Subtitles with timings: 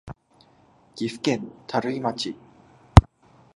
[0.95, 2.35] 岐阜県垂井町